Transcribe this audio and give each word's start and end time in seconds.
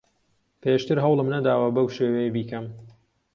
پێشتر 0.61 0.97
هەوڵم 1.05 1.27
نەداوە 1.35 1.67
بەو 1.75 1.87
شێوەیە 1.95 2.31
بیکەم. 2.35 2.65